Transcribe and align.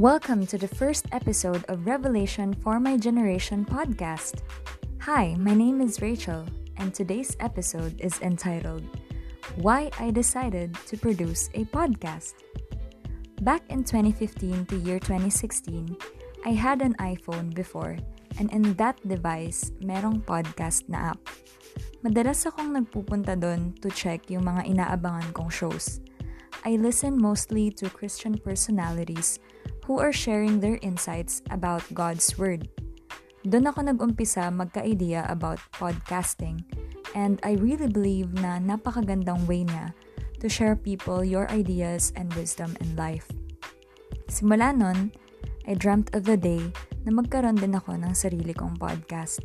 Welcome 0.00 0.48
to 0.48 0.56
the 0.56 0.64
first 0.64 1.04
episode 1.12 1.60
of 1.68 1.84
Revelation 1.84 2.56
for 2.64 2.80
My 2.80 2.96
Generation 2.96 3.68
podcast. 3.68 4.40
Hi, 5.04 5.36
my 5.36 5.52
name 5.52 5.84
is 5.84 6.00
Rachel, 6.00 6.48
and 6.80 6.88
today's 6.88 7.36
episode 7.36 8.00
is 8.00 8.16
entitled 8.24 8.80
Why 9.60 9.92
I 10.00 10.08
Decided 10.08 10.72
to 10.88 10.96
Produce 10.96 11.52
a 11.52 11.68
Podcast. 11.68 12.32
Back 13.44 13.60
in 13.68 13.84
2015 13.84 14.72
to 14.72 14.80
year 14.80 14.96
2016, 14.96 15.92
I 16.48 16.56
had 16.56 16.80
an 16.80 16.96
iPhone 16.96 17.52
before, 17.52 18.00
and 18.40 18.48
in 18.56 18.72
that 18.80 18.96
device, 19.04 19.68
merong 19.84 20.24
podcast 20.24 20.88
na 20.88 21.12
app. 21.12 21.20
Madalas 22.00 22.48
akong 22.48 22.72
nagpupunta 22.72 23.36
doon 23.36 23.76
to 23.84 23.92
check 23.92 24.32
yung 24.32 24.48
mga 24.48 24.64
inaabangan 24.64 25.28
kong 25.36 25.52
shows. 25.52 26.00
I 26.64 26.80
listen 26.80 27.20
mostly 27.20 27.68
to 27.76 27.92
Christian 27.92 28.40
personalities 28.40 29.36
who 29.90 29.98
are 29.98 30.14
sharing 30.14 30.62
their 30.62 30.78
insights 30.86 31.42
about 31.50 31.82
God's 31.90 32.38
Word. 32.38 32.70
Doon 33.42 33.66
ako 33.66 33.90
nag-umpisa 33.90 34.46
magka-idea 34.54 35.26
about 35.26 35.58
podcasting 35.74 36.62
and 37.18 37.42
I 37.42 37.58
really 37.58 37.90
believe 37.90 38.30
na 38.38 38.62
napakagandang 38.62 39.50
way 39.50 39.66
niya 39.66 39.90
to 40.38 40.46
share 40.46 40.78
people 40.78 41.26
your 41.26 41.50
ideas 41.50 42.14
and 42.14 42.30
wisdom 42.38 42.78
in 42.78 42.94
life. 42.94 43.26
Simula 44.30 44.70
nun, 44.70 45.10
I 45.66 45.74
dreamt 45.74 46.14
of 46.14 46.22
the 46.22 46.38
day 46.38 46.70
na 47.02 47.10
magkaroon 47.10 47.58
din 47.58 47.74
ako 47.74 47.98
ng 47.98 48.14
sarili 48.14 48.54
kong 48.54 48.78
podcast. 48.78 49.42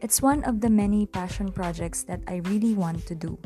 It's 0.00 0.24
one 0.24 0.48
of 0.48 0.64
the 0.64 0.72
many 0.72 1.04
passion 1.04 1.52
projects 1.52 2.08
that 2.08 2.24
I 2.24 2.40
really 2.48 2.72
want 2.72 3.04
to 3.04 3.12
do. 3.12 3.36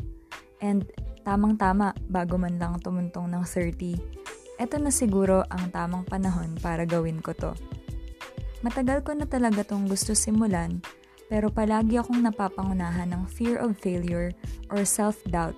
And 0.63 0.87
tamang-tama 1.27 1.99
bago 2.07 2.39
man 2.39 2.55
lang 2.63 2.79
tumuntong 2.79 3.27
ng 3.35 3.43
30, 3.43 4.17
eto 4.57 4.81
na 4.81 4.89
siguro 4.89 5.45
ang 5.53 5.69
tamang 5.69 6.05
panahon 6.05 6.57
para 6.57 6.85
gawin 6.85 7.21
ko 7.21 7.33
to. 7.33 7.53
Matagal 8.65 9.05
ko 9.05 9.13
na 9.13 9.29
talaga 9.29 9.61
tong 9.61 9.85
gusto 9.85 10.17
simulan, 10.17 10.81
pero 11.29 11.53
palagi 11.53 12.01
akong 12.01 12.25
napapangunahan 12.25 13.13
ng 13.13 13.23
fear 13.29 13.61
of 13.61 13.77
failure 13.77 14.33
or 14.73 14.81
self-doubt, 14.81 15.53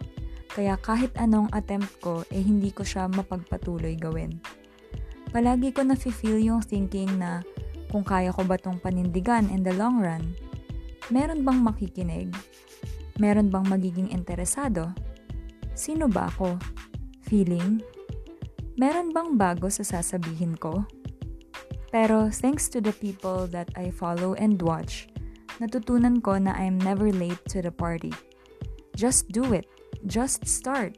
kaya 0.52 0.76
kahit 0.82 1.14
anong 1.16 1.48
attempt 1.56 1.94
ko, 2.04 2.28
eh 2.34 2.42
hindi 2.44 2.74
ko 2.76 2.84
siya 2.84 3.08
mapagpatuloy 3.08 3.96
gawin. 3.96 4.42
Palagi 5.30 5.72
ko 5.72 5.86
na-feel 5.86 6.42
yung 6.42 6.66
thinking 6.66 7.08
na 7.22 7.46
kung 7.94 8.02
kaya 8.02 8.34
ko 8.34 8.42
ba 8.44 8.58
tong 8.58 8.82
panindigan 8.82 9.48
in 9.54 9.62
the 9.62 9.72
long 9.78 10.02
run, 10.02 10.34
meron 11.14 11.46
bang 11.46 11.62
makikinig? 11.62 12.30
Meron 13.22 13.54
bang 13.54 13.66
magiging 13.70 14.10
interesado? 14.10 14.90
Sino 15.78 16.10
ba 16.10 16.28
ako? 16.34 16.58
Feeling? 17.30 17.99
Meron 18.80 19.12
bang 19.12 19.36
bago 19.36 19.68
sa 19.68 19.84
sasabihin 19.84 20.56
ko? 20.56 20.88
Pero 21.92 22.32
thanks 22.32 22.72
to 22.72 22.80
the 22.80 22.96
people 22.96 23.44
that 23.52 23.68
I 23.76 23.92
follow 23.92 24.40
and 24.40 24.56
watch, 24.64 25.12
natutunan 25.60 26.24
ko 26.24 26.40
na 26.40 26.56
I'm 26.56 26.80
never 26.80 27.12
late 27.12 27.44
to 27.52 27.60
the 27.60 27.76
party. 27.76 28.16
Just 28.96 29.28
do 29.36 29.52
it. 29.52 29.68
Just 30.08 30.48
start. 30.48 30.96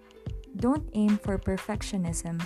Don't 0.54 0.86
aim 0.94 1.18
for 1.18 1.42
perfectionism 1.42 2.38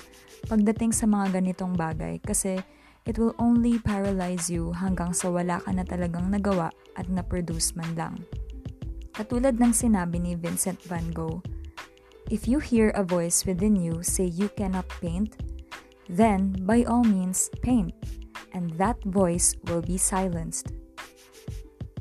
pagdating 0.48 0.96
sa 0.96 1.04
mga 1.04 1.42
ganitong 1.42 1.76
bagay 1.76 2.22
kasi 2.24 2.64
it 3.04 3.20
will 3.20 3.36
only 3.36 3.76
paralyze 3.82 4.48
you 4.48 4.72
hanggang 4.72 5.12
sa 5.12 5.28
wala 5.28 5.60
ka 5.60 5.74
na 5.76 5.84
talagang 5.84 6.32
nagawa 6.32 6.72
at 6.96 7.12
na-produce 7.12 7.76
man 7.76 7.92
lang. 7.98 8.16
Katulad 9.12 9.60
ng 9.60 9.74
sinabi 9.74 10.22
ni 10.22 10.38
Vincent 10.38 10.80
van 10.86 11.10
Gogh, 11.12 11.42
If 12.26 12.50
you 12.50 12.58
hear 12.58 12.90
a 12.98 13.06
voice 13.06 13.46
within 13.46 13.78
you 13.78 14.02
say 14.02 14.26
you 14.26 14.50
cannot 14.58 14.90
paint, 14.98 15.38
then 16.10 16.58
by 16.66 16.82
all 16.82 17.06
means 17.06 17.54
paint, 17.62 17.94
and 18.58 18.74
that 18.82 18.98
voice 19.06 19.54
will 19.70 19.86
be 19.86 20.02
silenced. 20.02 20.74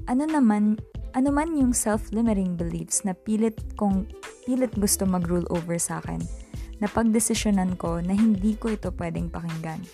Ano 0.09 0.25
naman, 0.25 0.81
ano 1.13 1.29
man 1.29 1.53
yung 1.53 1.77
self-limiting 1.77 2.57
beliefs 2.57 3.05
na 3.05 3.13
pilit 3.13 3.61
kong 3.77 4.09
pilit 4.49 4.73
gusto 4.81 5.05
mag-rule 5.05 5.45
over 5.53 5.77
sa 5.77 6.01
akin, 6.01 6.25
na 6.81 6.89
pagdesisyonan 6.89 7.77
ko 7.77 8.01
na 8.01 8.17
hindi 8.17 8.57
ko 8.57 8.73
ito 8.73 8.89
pwedeng 8.97 9.29
pakinggan. 9.29 9.85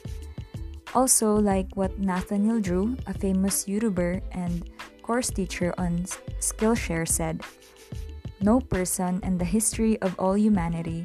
Also, 0.94 1.38
like 1.38 1.70
what 1.74 1.98
Nathaniel 1.98 2.58
Drew, 2.58 2.98
a 3.06 3.14
famous 3.14 3.66
YouTuber 3.66 4.22
and 4.30 4.66
course 5.02 5.30
teacher 5.30 5.74
on 5.78 6.06
Skillshare 6.38 7.06
said, 7.06 7.42
no 8.42 8.60
person 8.60 9.20
in 9.22 9.38
the 9.38 9.44
history 9.44 10.00
of 10.00 10.18
all 10.18 10.36
humanity 10.36 11.04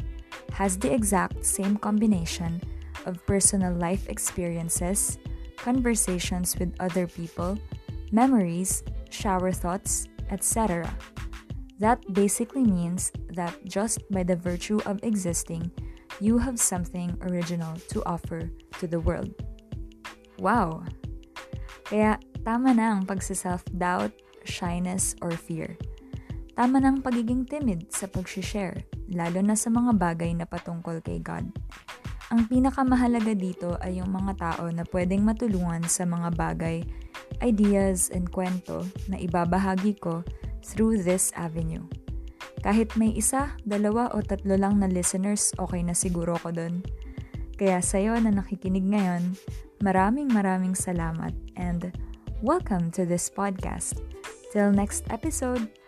has 0.53 0.78
the 0.78 0.91
exact 0.91 1.46
same 1.46 1.78
combination 1.78 2.62
of 3.06 3.23
personal 3.25 3.73
life 3.73 4.07
experiences, 4.09 5.18
conversations 5.57 6.57
with 6.57 6.74
other 6.79 7.07
people, 7.07 7.57
memories, 8.12 8.84
shower 9.09 9.51
thoughts, 9.51 10.07
etc. 10.31 10.88
That 11.79 12.01
basically 12.13 12.63
means 12.63 13.12
that 13.35 13.53
just 13.66 14.00
by 14.09 14.24
the 14.24 14.35
virtue 14.35 14.79
of 14.85 15.03
existing, 15.03 15.72
you 16.19 16.38
have 16.38 16.59
something 16.59 17.18
original 17.22 17.75
to 17.91 18.03
offer 18.06 18.50
to 18.79 18.88
the 18.88 19.00
world. 19.00 19.35
Wow! 20.40 20.84
Kaya 21.85 22.18
tama 22.47 22.74
na 22.74 22.95
ang 22.95 23.03
pagsa-self-doubt, 23.06 24.16
shyness, 24.47 25.16
or 25.22 25.35
fear. 25.35 25.75
Tama 26.55 26.79
ng 26.79 27.03
pagiging 27.03 27.43
timid 27.43 27.91
sa 27.91 28.07
pag-share, 28.07 28.88
lalo 29.11 29.43
na 29.43 29.59
sa 29.59 29.67
mga 29.67 29.91
bagay 29.99 30.31
na 30.31 30.47
patungkol 30.47 31.03
kay 31.03 31.19
God. 31.19 31.51
Ang 32.31 32.47
pinakamahalaga 32.47 33.35
dito 33.35 33.75
ay 33.83 33.99
yung 33.99 34.16
mga 34.16 34.33
tao 34.39 34.71
na 34.71 34.88
pwedeng 34.95 35.27
matulungan 35.27 35.83
sa 35.83 36.07
mga 36.07 36.31
bagay, 36.31 36.81
ideas, 37.44 38.07
and 38.07 38.31
kwento 38.31 38.88
na 39.11 39.19
ibabahagi 39.19 39.99
ko 39.99 40.23
through 40.63 40.95
this 40.95 41.35
avenue. 41.35 41.83
Kahit 42.63 42.95
may 42.95 43.11
isa, 43.13 43.53
dalawa 43.67 44.09
o 44.15 44.23
tatlo 44.23 44.57
lang 44.57 44.79
na 44.79 44.88
listeners, 44.88 45.53
okay 45.61 45.83
na 45.83 45.94
siguro 45.94 46.39
ko 46.39 46.55
doon. 46.55 46.81
Kaya 47.59 47.83
sa'yo 47.83 48.17
na 48.17 48.31
nakikinig 48.31 48.89
ngayon, 48.95 49.35
maraming 49.83 50.31
maraming 50.31 50.73
salamat 50.73 51.35
and 51.59 51.91
welcome 52.39 52.89
to 52.95 53.03
this 53.03 53.27
podcast. 53.27 53.99
Till 54.55 54.71
next 54.71 55.03
episode! 55.11 55.84